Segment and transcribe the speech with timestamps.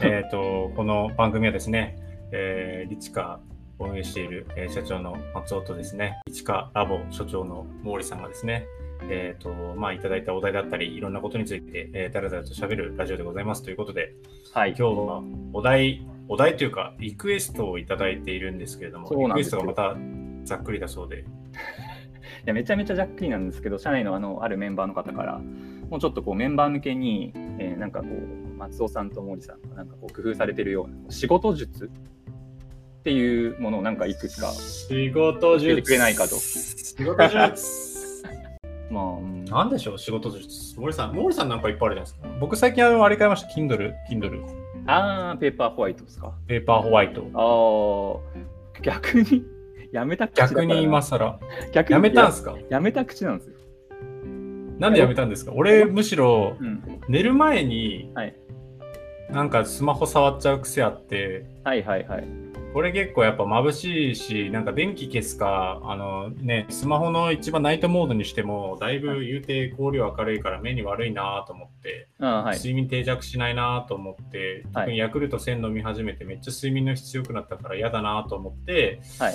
[0.00, 1.96] えっ、と、この番組はですね、
[2.30, 3.40] えー、リチカ
[3.78, 8.66] を運営している、えー社長の松尾とですね、リチカラボ所長の毛利さんがですね、
[9.08, 13.62] えっ、と、まあ、いただいたお題だったり、いろんなことについて、えー、だらだらと喋るラジオでございます。
[13.62, 14.12] ということで、
[14.52, 14.70] はい。
[14.70, 15.22] 今日は
[15.54, 19.96] お題、お題というか、リクエストをいただいているんですけれども、リクエストがまた
[20.44, 21.24] ざっくりだそうで、 い
[22.44, 25.40] やめちゃめちゃざっくりなんですけど、社内のあのあるメンバーの方から、
[25.88, 35.66] もうちょっとこうメンバー向けに、えーなんかこう、松尾さんと毛利さんがなんかこう工夫されてるような仕事術っていうものをなんかいくつか、仕事術。
[35.66, 38.22] 教えてくれないかと仕事術。
[38.90, 40.78] まあ、うんなんでしょう、仕事術。
[40.80, 42.28] 森さん、森さんなんかいっぱいあるじゃないですか。
[42.40, 43.48] 僕最近あの、あれ買いました。
[43.48, 44.42] Kindle、Kindle。
[44.86, 46.32] あー、ペーパーホワイトですか。
[46.48, 47.24] ペーパーホワイト。
[47.34, 49.44] あー、逆に
[49.92, 51.38] やめた口だから逆に今更。
[51.72, 52.52] 逆にやめたんすか？
[52.52, 53.54] ややめた口なんですよ。
[54.78, 55.52] なんでやめたんですか？
[55.54, 56.82] 俺、むしろ、うん。
[57.08, 58.34] 寝る前に、はい
[59.30, 62.24] なんかスマホ触っちゃう癖あって、はいはいはい。
[62.72, 72.56] これ結構やっぱ眩しいし、なんか電気消すか、あのね、スマホの一番ナイトモードにしても、だいぶ言うて光量明るいから目に悪いなと思って、はい。
[72.58, 79.34] 睡眠定着しないなと思って、はい特にヤクルト1000飲み始めてめっちゃ睡眠の質良くなったから嫌だなと思って、はい。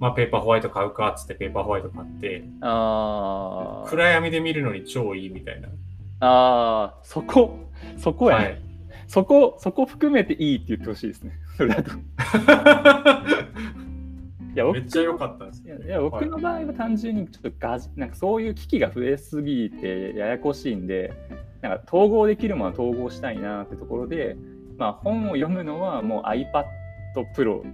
[0.00, 5.68] まあペーパーホワイト買うかっつってペーパーホワイト買って、あー、暗闇で見るのに超いいみたいな。
[6.20, 7.58] あー、そこ、
[7.98, 8.44] そこやね。
[8.44, 8.73] はい。
[9.06, 11.32] そこ、そこ含めていいって言ってほしいですね。
[11.56, 11.90] それだと。
[14.54, 21.12] いや、僕めっちゃ良かったんですいやいや僕の場合は単純にちょっとガジなんかそういう機器が増えすぎてややこしいんで、
[21.60, 24.36] なんか統合できるものは統合したいなってところで、
[24.78, 26.64] まあ、本を読むのはもう iPad
[27.36, 27.64] Pro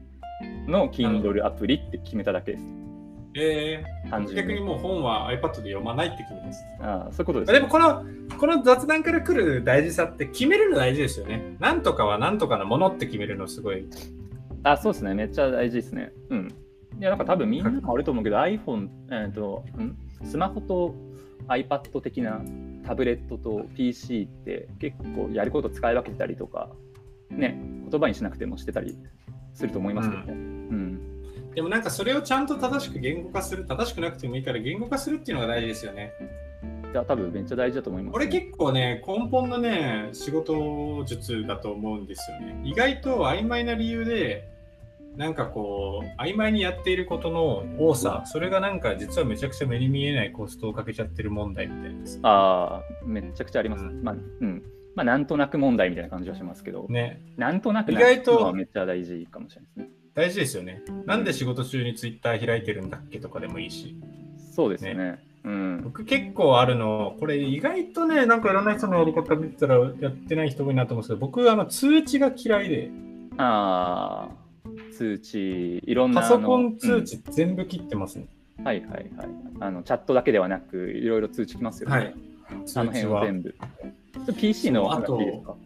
[0.66, 2.79] の Kindle アプリって決めただけです。
[3.40, 4.42] えー、単純に。
[4.42, 6.64] 逆にもう本は iPad で読まないって決めます。
[6.80, 8.04] ああそういうことです、でもこの
[8.38, 11.56] この雑談から来る大事さって決めるの大事ですよね。
[11.58, 13.86] なんとかはなんとかのものって決めるのすごい。
[14.62, 15.14] あ、そうですね。
[15.14, 16.12] めっちゃ大事ですね。
[16.28, 16.54] うん。
[16.98, 20.94] いや、なんか多分みんなもあると思うけど、iPhone、えーと、んスマホと
[21.48, 22.40] iPad 的な
[22.86, 26.68] タブレットと PC って結構やること使い分けてたりとか、
[27.30, 28.98] ね、言葉にしなくてもしてたり
[29.54, 30.32] すると思いますけどね。
[30.32, 31.09] うん。
[31.54, 36.12] でもなんかそれをちゃんと正しく言語化する、正しくなくてもいいから言語化するっていうのが大事ですよね。
[36.92, 42.60] じゃあ多分めっちゃ大事だと思います、これ結構ね、根本のね、仕事術だと思うんですよね。
[42.64, 44.48] 意外と曖昧な理由で、
[45.16, 52.20] なんかこう、曖昧にやっていることの多さ、それがなんか実はめちゃくちゃ目に見えないコストをかけちゃってる問題みたいです。
[52.22, 53.84] ああ、めちゃくちゃあります。
[53.84, 54.62] うんまあ、うん。
[54.94, 59.99] まあ、なんとなく問題みたいな感じはしますけど、ね、なんとなく意外となるのはめっちゃ大事かもしれないですね。
[60.20, 60.82] 大事ですよね。
[61.06, 63.96] なんで仕事中にツイッター開いてるんだっけとかでもいいし。
[64.54, 65.18] そうですよね。
[65.44, 65.80] うん。
[65.82, 72.90] 僕結構あるの、これ意外とね、なんかいろんな人のやり方見てたらやってない人多いなと思うんですけど、僕あの通知が嫌いで、
[73.38, 76.20] ああ、通知、いろんな。
[76.20, 78.26] パソコン通知全部切ってますね。
[78.26, 79.28] うんはいはいはい。
[79.60, 81.96] あのチャットだけではなく、いろいろ通知きますよね。
[81.96, 82.14] はい。
[82.62, 82.92] あ通の。
[82.92, 83.54] 辺を全部。
[84.36, 85.56] PC のそうあと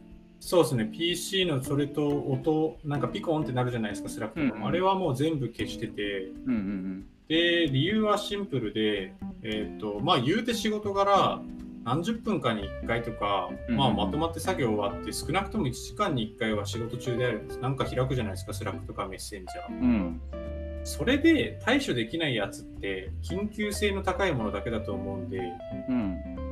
[0.46, 11.40] そうですね、PC のそれと音、なんかピコンってなるじゃないですか、 Slack とかも、うんあれはもう全部消してて、うんうんで、理由はシンプルで、えっ、と、まあ言うて仕事柄、
[11.86, 17.60] 何十分かに1回とか、うんまあまとまって作業終わって、少なくとも1時間に1回は仕事中であるんです。
[17.60, 19.80] なんか開くじゃないですか、 Slack とか Messenger。
[19.80, 20.20] うん。
[20.32, 20.84] うん。
[20.84, 25.40] それで対処できないやつって、緊急性の高いものだけだと思うんで、
[25.88, 26.43] うん。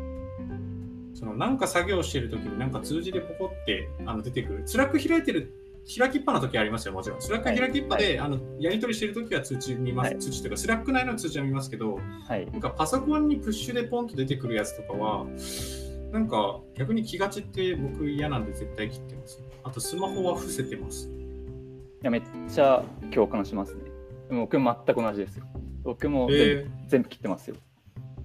[1.22, 4.62] そのなんか作業してるときになんか通知でポコってあの出てくる。
[4.66, 5.52] Slack 開いてる、
[5.96, 7.22] 開きっぱの時ありますよ、もちろん。
[7.22, 10.10] Slack 開きっぱで、あのやり取りしてるときは通知見ます。
[10.10, 12.50] はい通知というか、 Slack 内の通知は見ますけど、はい。
[12.50, 15.24] なんかパソコンにプッシュでポンと出てくるやつとかは、
[16.10, 19.40] なんか逆に気がちって僕嫌なんで絶対切ってます。
[19.62, 21.08] あとスマホは伏せてます。
[21.08, 21.10] い
[22.02, 22.22] や、めっ
[22.52, 22.82] ちゃ
[23.14, 23.82] 共感しますね。
[24.30, 25.44] 僕全く同じですよ。
[25.84, 27.54] 僕も全部,、え全部切ってますよ。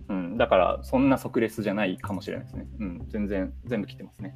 [0.09, 0.37] うん。
[0.37, 2.67] だから、そんな即レスじゃないかもしれないですね。
[2.79, 3.05] うん。
[3.09, 4.35] 全然、全部切ってますね。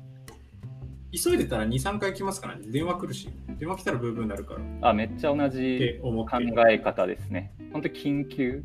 [1.12, 2.68] ー、急いでたら2、3回来ますからね。
[2.68, 3.30] 電話来るし。
[3.60, 4.90] 電話来たらブーブーになるから。
[4.90, 6.28] あ、めっちゃ同っじ考
[6.70, 7.54] え方ですね。
[7.72, 8.64] 本当緊急、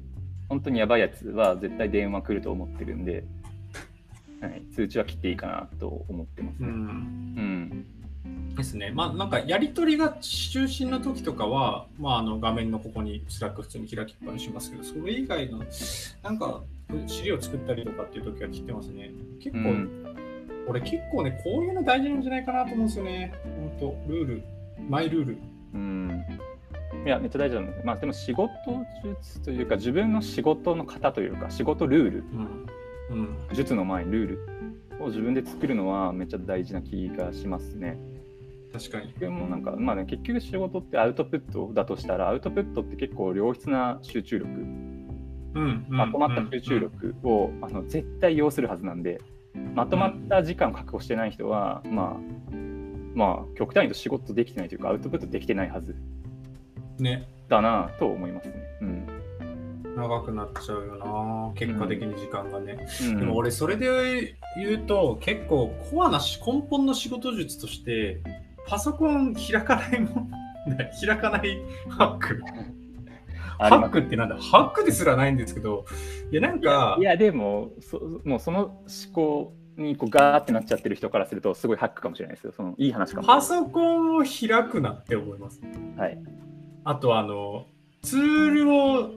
[0.49, 3.25] 本当にやばいやつは絶対電話来ると思ってるんで、
[4.41, 6.69] はい、通知は切っていいかなと思ってますね。
[6.69, 6.75] うん。
[6.75, 7.87] うん。
[8.57, 8.91] ですね。
[8.91, 15.63] まあなんかやり取りが中心の時とかは、まああの画面のここに Slack 普通に開きっぱにしますけど、それ以外の
[16.23, 16.63] なんか
[17.07, 19.11] 資料作ったりとかっていう時は切ってますね。
[19.41, 20.03] 結構、うん
[20.69, 23.33] 俺結構ね、こういうの大事なんじゃないかなと思うんですよね。
[23.45, 24.43] 本当ルール、
[24.89, 25.39] マイルール。
[25.75, 26.25] うん。
[27.05, 27.87] いや、めっちゃ大事なんです。
[27.87, 28.51] まあ、でも仕事
[29.05, 32.25] 術というか、自分の仕事の型というか、仕事ルール、
[33.11, 33.47] うん。
[33.49, 33.55] うん。
[33.55, 37.97] 術の前にルールを自分で作るのはめっちゃ大事な気がしますね。
[38.73, 39.13] 確かに。
[39.15, 44.96] でもなんか、まあね、結局仕事ってアウトプットだとしたら、アウトプットって結構良質な集中力、うん。
[45.89, 49.21] まとまった集中力を、あの絶対要するはずなんで、
[49.75, 52.57] まとまった時間を確保してない人は、まあ、
[53.15, 55.97] まあ、極端に言うと仕事できてないというか、アウトプットできてないはず
[56.99, 57.05] うん。
[57.05, 57.29] ね。
[57.49, 58.55] だなと思いますね。
[58.83, 59.07] うん。
[59.97, 61.53] 長くなっちゃうよな。
[61.55, 62.87] 結果的に時間がね。
[63.03, 68.21] うん、でも俺それで言うと結構コアなし根本の仕事術として
[68.67, 70.31] パソコン開かないもん
[71.01, 72.43] 開かないハック
[73.59, 74.37] ハックってなんだ？
[74.37, 75.85] ハックですらないんですけど
[76.31, 78.81] いやなんかいや、でもそ、もうその思
[79.13, 82.53] 考にこうガーってなっちゃってる人からすると、すごいハックかもしれないですよ。
[82.57, 83.27] そのいい話かも。
[83.27, 85.61] パソコンを開くなって思います
[85.97, 86.19] はい。
[86.85, 87.67] あとあの
[88.03, 89.11] ツールを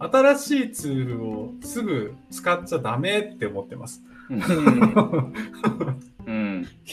[0.00, 4.40] 新しいツールをすぐ使っちゃダメって思ってますうん。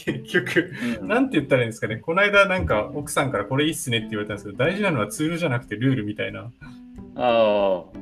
[0.08, 0.24] うん。
[0.24, 0.72] 結局
[1.02, 6.52] うんなんて言ったらいいんですかね、この間なんか奥さんからこれいいっすねって言われたんですけど、大事なのはツールじゃなくてルールみたいな。
[7.16, 8.00] ああ。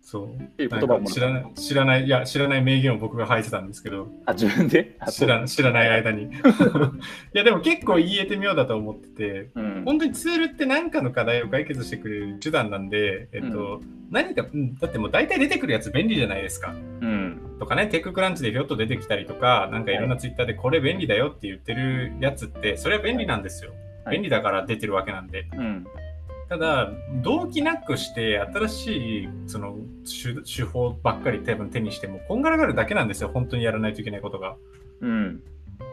[0.00, 0.68] そう。
[0.68, 4.96] なんか知らない、知らない、いや、知らない名言を僕が吐いてたんですけど、あ、自分で？
[5.00, 6.22] あ知ら知らない間に。
[6.32, 6.32] い
[7.34, 9.82] や、でも結構言えて妙だと思ってて、うん。
[9.84, 16.74] 本当にツールって何かの課題を解決してくれる手段なんで、えっと、何か、うんだってもう大体出てくるやつ便利じゃないですか。
[17.02, 17.07] うん。
[17.68, 23.72] とかね、テッククランチでひょっと出てきたりとか、なんかいろんなツイッターでこれ便利だよって言ってるやつって、それは便利なんですよ。
[23.72, 23.78] はい
[24.10, 25.46] 便利だから出てるわけなんで。
[25.54, 25.86] うん。
[26.48, 26.90] ただ、
[27.22, 29.76] 動機なくして新しいその
[30.06, 34.56] 手手法ばっかり多分手にしても、こんがらがるだけなんですよ、本当にやらないといけないことが。
[35.02, 35.42] うん。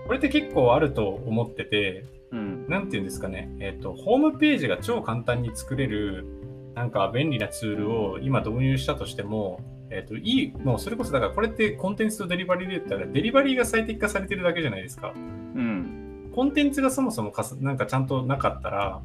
[0.07, 2.69] これって結構あると思ってて、うん。
[2.69, 6.25] なんていうんですかね、えっ、と、ホームページが超簡単に作れる、
[6.73, 9.59] なんか便利なツールを今導入したとしても、
[9.95, 15.13] えっ、と、いい、もうそれこそだからこれってコンテンツとデリバリーで言ったら、デリバリーが最適化されてるだけじゃないですか。
[15.15, 16.31] うん。
[16.35, 19.01] コンテンツがそもそもかすなんかちゃんとなかったら、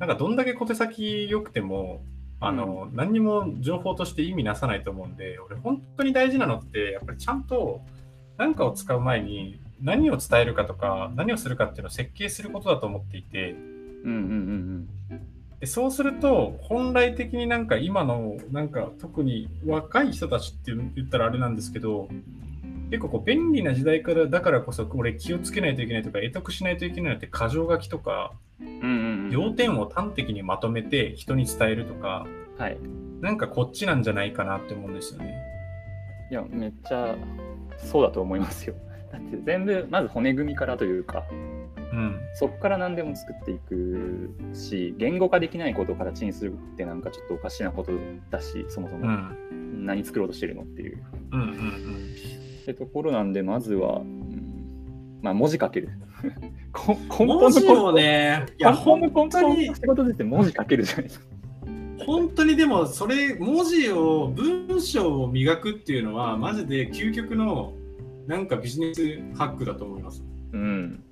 [0.00, 2.02] なんかどんだけ小手先良くても、
[2.40, 7.80] あの、何にも情報として意味なさないと思うんで、俺本当に大事なのって、やっぱりちゃんと
[8.36, 13.52] 何かを使う前に何を伝えるかとか、何をするかっていうのを設計することだと思っていて、
[14.04, 14.12] うん。
[14.12, 14.88] うん。
[15.08, 15.20] で
[15.66, 22.08] そうすると、本来的になんか今の、なんか特に若い人たちって言ったらあれなんですけど、
[22.90, 28.32] 結構こう便利な時代からだからこそ俺気をつけないといけないとか得得しないといけないのって箇条書きとか。
[29.30, 32.26] 要点を端的にまとめて人に伝えるとか
[32.58, 32.78] はい。
[33.20, 35.34] なんかこっちなんじゃないかなって思うんですよね。
[36.30, 37.14] いや、めっちゃ
[37.78, 38.74] そうだと思いますよ。
[39.12, 41.24] だって全部、まず骨組みからというか、
[41.96, 42.20] うん。
[42.34, 47.92] そこから何でも作っていくし、言語化できないことを形にするってなんかちょっとおかしなこと
[48.30, 49.02] だし、そもそうん。
[49.02, 51.02] もうん何作ろうとしてるのっていう。
[51.32, 51.48] うんうん
[52.62, 55.88] ってところなんで、まずは、うんまあ、文字書ける。
[56.72, 57.52] こ根うん。
[57.52, 61.26] 本のね、いや根本当に仕事ですって文字書けるじゃないですか。
[62.04, 67.72] 本当にでもそれ文字を文章を磨くっていうのはマジで究極の
[68.26, 69.00] なんかビジネス
[69.36, 70.22] ハックだと思います。
[70.52, 71.02] うん。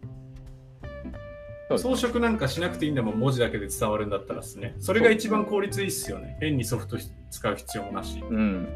[1.70, 4.74] 装飾なんかしなくていいんだもん文字だけで伝わるんだったらですね。
[4.80, 6.36] それが一番効率いいっすよね。
[6.40, 6.96] 変にソフト
[7.30, 8.20] 使う必要もなし。
[8.20, 8.68] うん。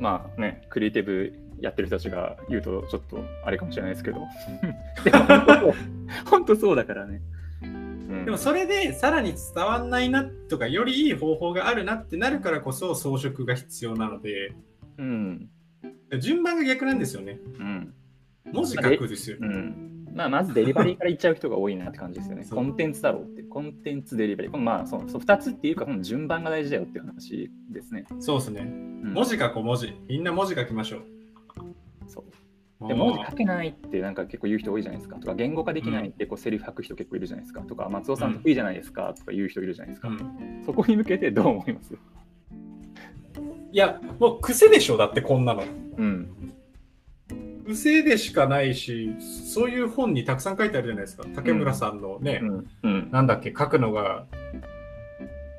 [0.00, 4.20] まあね、クリエイティブやってる人たちが言うとちょっとあれかもしれないですけど。
[5.04, 5.74] でも
[6.26, 7.20] 本当そうだからね。
[7.62, 14.54] うんでもそれでさらに伝わんないなとかよりいい方法があるなってなるからこそ装飾が必要なので
[14.96, 15.48] うん。
[16.18, 17.38] 順番が逆なんですよね。
[17.58, 17.94] うん。
[18.52, 19.46] 文字書くですよね。
[19.46, 19.97] うん。
[20.14, 22.44] まあ、まずデリバリーから行っちゃう人が多いなって感じですよね。
[22.50, 23.42] コンテンツだろうって。
[23.42, 24.56] コンテンツデリバリー。
[24.56, 28.04] まあ、そうそう2つっていうか、この順番が大事だよっていう話ですね。
[28.18, 28.62] そうですね。
[28.62, 28.64] う
[29.08, 29.94] ん文字書こう文字。
[30.08, 31.02] みんな文字書きましょう。
[32.06, 32.20] そ
[32.82, 35.16] うで文字書けないってなんか結構言う人多いじゃないですか。
[35.16, 37.62] とか言語化できないってこうセリフ書く人結構いるじゃないですか。
[37.62, 40.08] とか松尾さん得意じゃないですかとか言う人いるじゃないですか。
[40.08, 41.94] うんそこに向けてどう思います？
[43.70, 45.62] いや、もう癖でしょ、だってこんなの。
[45.96, 46.52] うん。
[47.68, 51.24] 癖でしかないし、そういう本にたくさん書いてあるじゃないですか。
[51.34, 52.66] 竹村さんのね、うん。
[52.82, 53.08] うん。
[53.10, 54.24] なんだっけ、書くのが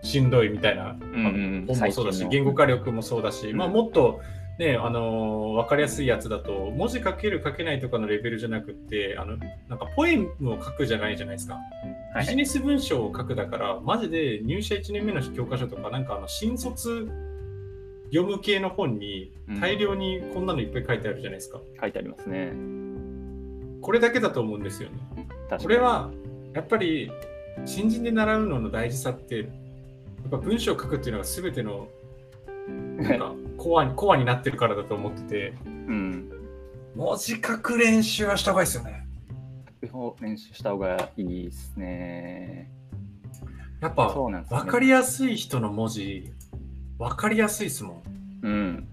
[0.01, 4.22] しんどいみたいな本もそうだし、言語化力もそうだし、うんまあもっと
[4.58, 9.38] ね、あのーわかりやすいやつだと、文字書ける書けないとかのレベルじゃなくって、あの、
[9.70, 11.54] なんかポエムを書くじゃないじゃないですか。
[12.13, 17.08] はいビジネス文章を書くだから、マジで入社1年目の教科書とか、なんかあの新卒
[18.12, 21.60] 読む系の本に大量にこんなのいっぱい書いてあるじゃないですか。
[21.80, 22.54] 書いてありますね。
[23.82, 25.28] これだけだと思うんですよね。
[25.62, 26.12] これは
[26.54, 27.12] やっぱり
[27.66, 31.88] 新人で習うのの大事さって、やっぱ文章を書くっていうのが全ての
[32.98, 36.32] なんか コアにコアになってるからだと思ってて、うん。
[36.96, 39.08] 文字書く練習はした方がいいですよね。
[39.94, 42.70] を練習した方がいいですね。
[43.82, 46.34] やっぱ、ね分かりやすい人の文字、
[47.00, 48.03] 分かりやすいですもん。
[48.44, 48.88] うん。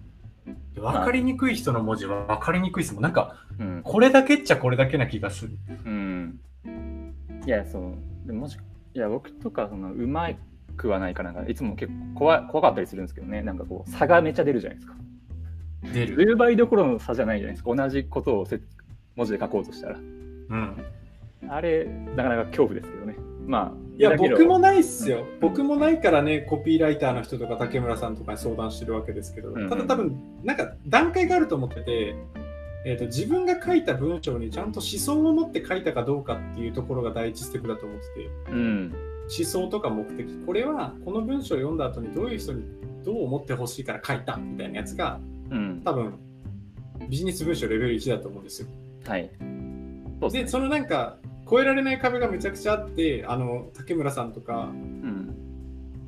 [0.74, 3.02] で分かりにくい人の文字は分かりにくいですもん。
[3.02, 3.82] なんか、うん。
[3.82, 5.58] これだけっちゃこれだけな気がする。
[5.84, 6.40] うん。
[7.44, 8.26] いや、そう。
[8.26, 8.56] でももし、
[8.94, 10.30] いや、僕とか、その、うま
[10.76, 13.42] くはないから、なんかいつも結構怖い怖かったりするんですけどね。
[13.42, 14.94] なんかこう、差がめっちゃ出るじゃないですか。
[15.92, 16.16] 出る。
[16.16, 17.74] 10倍どころの差じゃないじゃないですか。
[17.74, 18.60] 同じことをせ
[19.16, 19.96] 文字で書こうとしたら。
[19.96, 20.84] うん。
[21.48, 21.84] あれ、
[22.16, 23.16] なかなか恐怖ですけどね。
[23.46, 25.24] まあ、いや、僕もないっすよ。
[25.40, 32.16] 僕もないからね、コピーライターの人とか竹村さんとかに相談してるわけですけど、うんただ多分、なんか段階があると思ってて、
[32.84, 38.94] えーと、自分が書いた文章にちゃんと思想を持って書いたかどうかっていうところが第一ステップだと思ってて、うん。
[39.22, 42.64] 思想とか目的、これはこの文章を読んだ後にどういう人に
[43.04, 45.18] どう思ってほしいから書いたみたいなやつが、
[45.50, 45.82] うん。
[45.84, 46.14] 多分、
[47.08, 48.68] ビジネス文章レベル1だと思うんですよ。
[49.04, 49.30] はい。
[50.30, 50.46] で、ね。
[50.46, 55.34] そのなんか、越えられない壁がめちゃくちゃあって、あの、竹村さんとか、うん。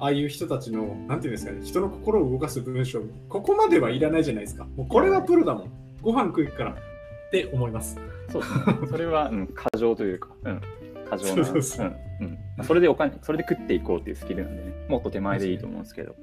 [0.00, 4.66] ああいう人たちの、なんていうんですかね、人の心を動かす文章、ここまではいらないじゃないですか。
[4.76, 5.70] もうこれはプロだもん。
[6.02, 6.76] ご飯食うからっ
[7.30, 7.98] て思います。
[8.30, 8.88] そうですね。
[8.90, 10.60] それは、うん、過剰というか、うん、
[11.08, 11.44] 過剰な。
[12.64, 16.14] それでお金、それで食っていこうっていうスキルなんでね、もっと手前でいいと思うんですけど、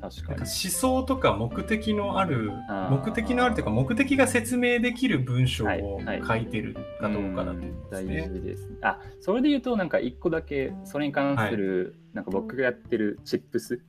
[0.00, 0.46] 確かに思。
[0.46, 2.52] 想とか目的のある
[2.90, 8.30] 目的のあるというか目的が説明できる文章をはい書いてるかどうかだと思いますね。
[8.32, 8.70] 事です。
[8.82, 13.82] あ、それで言うと、なんか一個だけ、それに関する、なんか僕がやってるチップス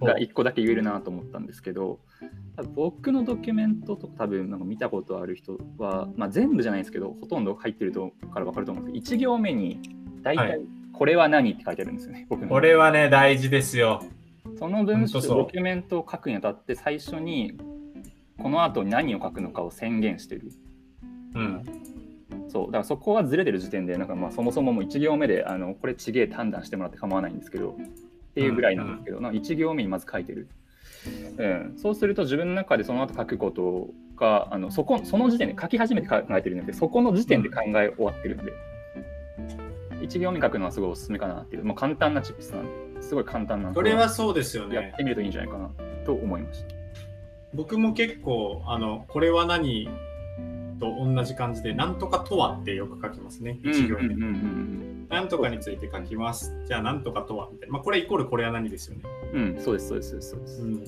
[0.00, 2.00] が一個だけ言えるなと思ったんですけど、
[2.74, 9.80] 僕のドキュメントとか多分なんか見たことある人は、まあ、全部じゃないですけど、ほとんど入ってるとから分かると思うんですけど、1行目に
[10.22, 10.60] 大体はい、
[10.92, 12.48] これは何って書いてあるんですよね、僕の。
[12.48, 14.02] これはね大事ですよ。
[14.60, 17.58] その文章、ドキュメントを書くにあたって、最初に
[18.36, 20.52] この後に何を書くのかを宣言してる。
[21.34, 21.64] うん。
[22.48, 30.48] そう、だからそこがずれてる時点で、なんかまあそもそももう1行目で、あのこれちげえ判断してもらって構わないんですけど、っていうぐらいなんですけど、なんか1行目にまず書いてる。
[31.38, 38.52] うん、そうすると自分の中でその後書くことがあのそこその時点で書き始めて考えてるんでそこの時点で考え終わってるんで、
[40.02, 44.96] 1行目書くのはすごいおすすめかなっていう、まあ、簡単なチップスなんですごい簡単なんでこれはそうですよねやっ。
[44.96, 45.70] てみるといいんじゃないかな
[46.04, 46.74] と思いました。
[47.54, 49.88] 僕も結構あのこれは何
[50.78, 53.58] と同じ感じでなんとかとはってよく書きますね。
[53.62, 54.14] 一行目。
[55.08, 56.54] なんとかについて書きます。
[56.66, 57.74] じゃあなんとかとはみたいな。
[57.74, 59.02] まあこれイコールこれは何ですよね。
[59.34, 60.62] うん、うん、そうですそうですそうです。
[60.62, 60.84] うん。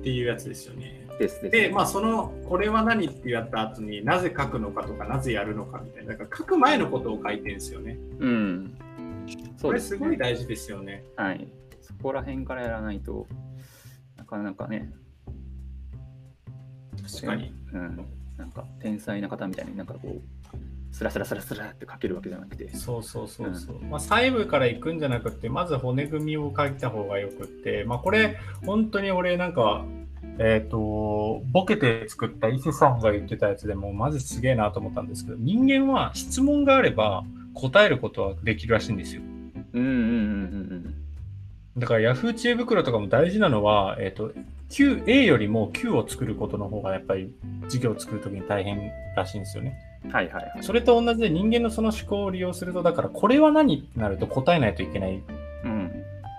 [0.00, 1.05] っていうやつですよね。
[1.18, 1.50] ですです。
[1.50, 6.12] で、まあそのこれは何ってやった後になぜ書くのかとかなぜやるのかみたいな。
[6.12, 7.98] だから書く前のことを書いてるんですよね。
[8.18, 8.78] うん。
[9.56, 11.04] そこれうですすごい大事ですよね。
[11.16, 11.48] はい。
[11.80, 13.26] そこら辺からやらないと
[14.16, 14.92] なかなかね、
[17.02, 17.52] 確かに。
[17.72, 18.06] うん、
[18.36, 22.74] なんか天才な方みたいになんかこう、スラスラスラスラって書けるわけじゃなくて。
[22.74, 23.80] そうそうそうそう。
[23.84, 29.84] まあ、細部から行くんじゃなくて、まず骨組みを書いた方がよくって、まあ、これ、本当に俺、なんか、
[30.38, 39.22] えっ、と、ボケて作った伊勢さんが言ってたやつでも、まずすげえなと思ったんですけど、人間は質問があれば答えることはできるらしいんですよ。
[39.72, 39.94] うんうんうんう
[40.74, 40.94] ん
[41.78, 44.32] だから Yahoo 知恵袋とかも大事なのは、えっ、と、
[44.70, 49.76] Q、A よりも Q を作ることの方がやっぱり授業を作るときに大変らしいんですよね。
[50.04, 50.10] うん。
[50.10, 50.62] はいはいはい。
[50.62, 55.22] それと同じで人間のその思考を利用すると、だからこれは何ってなると答えないといけないうん。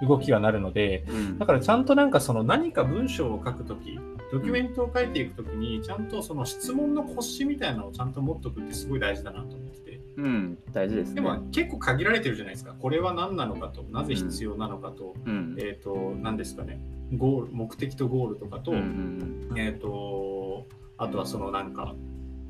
[0.01, 3.99] 動きがなるので、うんだからちゃんとなんかその何か文章を書くとき、
[4.31, 9.99] ドキュメントを書いていくときに、ちゃんとその質問の腰みたいなのをちゃんと持っとくってすごい大事だなと思ってて。
[10.17, 11.15] うん、大事ですね。
[11.15, 12.73] でも結構限られてるじゃないですか。
[12.77, 15.55] これは何なのかと、なぜ必要なのかと、うん。
[15.59, 16.79] えっ、と、何ですかね。
[17.15, 21.95] ゴール、目的とゴールとかと、うんうんえっ、と、あとはそのなんか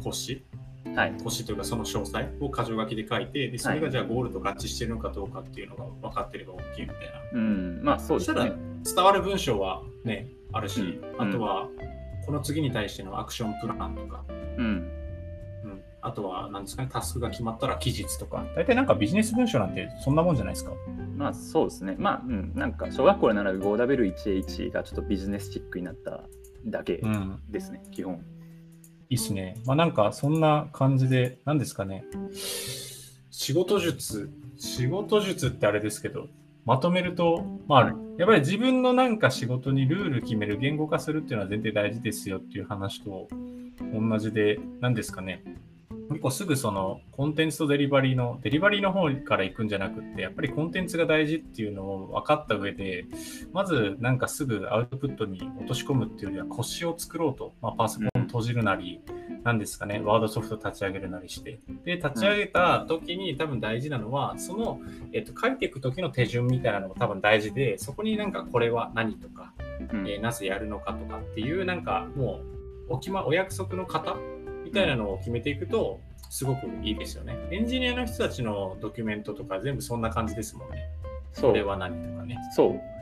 [0.04, 0.46] 腰、
[0.88, 1.14] うんはい。
[1.24, 6.94] 腰というかその詳細を箇条書きで書いて、でそれがじゃあゴールと合致してるのかどうかっていうのが分かってれば OK みたいな。
[7.34, 7.80] うん。
[7.84, 8.40] まあそうですね
[8.84, 9.06] そしたら。
[9.06, 11.68] 伝わる文章はね、あるし、うんあとは
[12.26, 14.66] この次に対してのアクションプランとか、うん。
[15.64, 20.72] うん、あとは何ですかね、タスクが決まったら期日とか、大体なんかビジネス文書なんてそんなもんじゃないですか。
[21.16, 21.96] まあそうですね。
[21.98, 22.52] まあ、うん。
[22.54, 26.24] なんか小学校で習う 5W1H がちょっとビジネスチックになった
[26.66, 28.22] だけうん、ですね、基本。
[29.10, 29.56] いいっすね。
[29.66, 32.04] まあなんかそんな感じで、何ですかね、
[33.32, 36.28] 仕事術、仕事術ってあれですけど、
[36.66, 43.30] まとめると、まあ、やっぱり自分のなんか仕事にルール決める、言語化するっていうのは全然大事ですよっていう話と
[43.94, 45.44] 同じで、何ですかね。
[46.10, 53.06] 結構すぐそのコンテンツとデリバリーの、デリバリーの方から行くんじゃなくって、やっぱりコンテンツが大事っていうのを分かった上で、
[53.52, 59.02] まずなんかすぐアウトプットに落とし込むっていうよりは腰を作ろうと、まあ、パソコン閉じるなり、
[59.44, 61.60] なんですかね、ワードソフト立ち上げるなりして。
[61.86, 64.80] で、立ち上げた時に多分大事なのは、その、
[65.14, 69.54] えっと、書いていく時の手順みたいなのも多分大事で、そこになんかこれは何とか、
[69.92, 70.08] うん。
[70.10, 72.42] えーなぜやるのかとかっていう、なんかも
[72.90, 74.18] うお決、ま、お約束の型
[74.68, 77.38] みたいなのを決めていくと、すごくいいですよね。
[77.52, 80.90] エンジニアの人たちのドキュメントとか全部そんな感じですもんね。
[81.34, 82.38] それは何とかね。
[82.56, 82.98] そう。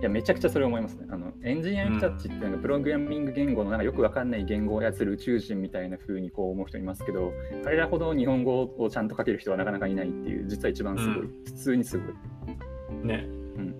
[0.00, 1.06] いや、めちゃくちゃそれ思いますね。
[1.10, 13.06] あのエンジニアの人たちってなんかプログラミング言語のなんかよくわかんない言語を操る宇宙人みたいな風にこう思う人いますけど、彼らほど日本語をちゃんと書ける人はなかなかいないっていう、実は一番すごい、う普通にすごい。
[13.06, 13.26] ね。
[13.26, 13.74] うん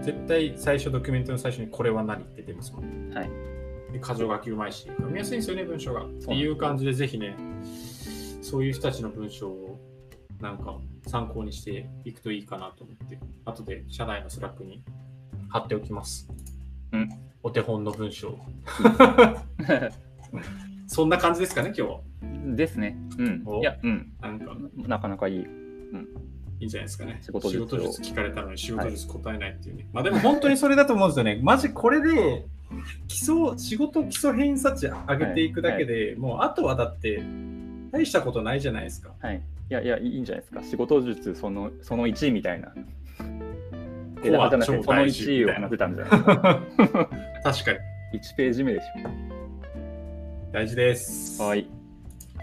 [0.00, 3.14] 絶対最初ドキュメントの最初にこれは何って出ますもんね。
[3.14, 3.30] はい。
[3.92, 6.04] で箇条書きうまいし、読みやすいんですよね、文章が。
[6.04, 7.36] っすていう感じで、ぜひね、
[8.40, 9.78] そういう人たちの文章を
[10.40, 14.82] なんか参考にしていくといいかなと思って、後で社内の Slack に
[15.48, 16.28] 貼っておきます。
[16.92, 17.08] うん。
[17.42, 18.38] お手本の文章。
[20.86, 22.00] そんな感じですかね、今日は。
[22.56, 22.98] ですね。
[23.18, 23.42] うん。
[23.46, 24.12] おいや、うん。
[24.20, 25.46] なんかなかなかいい。
[26.60, 27.18] いいんじゃないですかね。
[27.20, 29.88] 仕事術を聞かれたのに仕事術答えないっていうね。
[29.92, 31.40] まあでも本当にそれだと思うんですよね。
[31.42, 32.46] マジこれで
[33.08, 37.22] 基礎、仕事基礎偏差値上げていくだけで、もうあとはだって
[37.90, 39.12] 大したことないじゃないですか。
[39.20, 39.42] はい。
[39.70, 40.62] いやいや、いいんじゃないですか。
[40.62, 42.72] 仕事術そのその1みたいな。
[44.22, 47.08] でコアだからその超大事1をみたいな話せたんじゃないですか。
[47.44, 48.18] 確かに。
[48.20, 48.84] 1ページ目でし
[50.52, 51.42] 大事です。
[51.42, 51.46] ょ。
[51.46, 51.66] はい。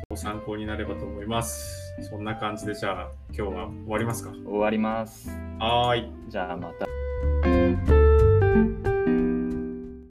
[0.10, 2.04] ご参考になればと思います。
[2.10, 4.32] そんな感じでじゃあ今日は終わりますか。
[4.32, 5.30] 終わります。
[5.60, 6.12] はーい。
[6.28, 6.89] じゃあまた。